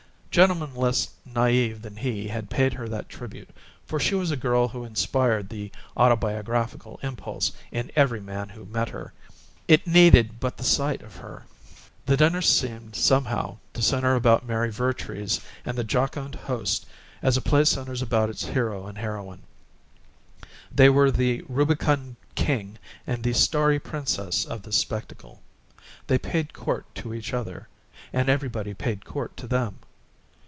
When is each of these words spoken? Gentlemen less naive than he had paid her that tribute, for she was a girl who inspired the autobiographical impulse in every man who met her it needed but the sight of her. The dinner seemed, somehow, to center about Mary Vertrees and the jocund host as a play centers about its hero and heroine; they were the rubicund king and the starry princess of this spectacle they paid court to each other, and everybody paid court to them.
Gentlemen 0.31 0.73
less 0.75 1.09
naive 1.25 1.81
than 1.81 1.97
he 1.97 2.29
had 2.29 2.49
paid 2.49 2.71
her 2.75 2.87
that 2.87 3.09
tribute, 3.09 3.49
for 3.85 3.99
she 3.99 4.15
was 4.15 4.31
a 4.31 4.37
girl 4.37 4.69
who 4.69 4.85
inspired 4.85 5.49
the 5.49 5.73
autobiographical 5.97 7.01
impulse 7.03 7.51
in 7.69 7.91
every 7.97 8.21
man 8.21 8.47
who 8.47 8.63
met 8.63 8.87
her 8.87 9.11
it 9.67 9.85
needed 9.85 10.39
but 10.39 10.55
the 10.55 10.63
sight 10.63 11.01
of 11.01 11.17
her. 11.17 11.43
The 12.05 12.15
dinner 12.15 12.41
seemed, 12.41 12.95
somehow, 12.95 13.57
to 13.73 13.81
center 13.81 14.15
about 14.15 14.45
Mary 14.47 14.71
Vertrees 14.71 15.41
and 15.65 15.77
the 15.77 15.83
jocund 15.83 16.35
host 16.35 16.85
as 17.21 17.35
a 17.35 17.41
play 17.41 17.65
centers 17.65 18.01
about 18.01 18.29
its 18.29 18.45
hero 18.45 18.87
and 18.87 18.97
heroine; 18.99 19.43
they 20.73 20.87
were 20.87 21.11
the 21.11 21.41
rubicund 21.49 22.15
king 22.35 22.77
and 23.05 23.21
the 23.21 23.33
starry 23.33 23.79
princess 23.81 24.45
of 24.45 24.63
this 24.63 24.77
spectacle 24.77 25.41
they 26.07 26.17
paid 26.17 26.53
court 26.53 26.85
to 26.95 27.13
each 27.13 27.33
other, 27.33 27.67
and 28.13 28.29
everybody 28.29 28.73
paid 28.73 29.03
court 29.03 29.35
to 29.35 29.45
them. 29.45 29.79